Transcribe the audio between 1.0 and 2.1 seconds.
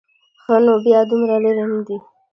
دومره لرې نه دی.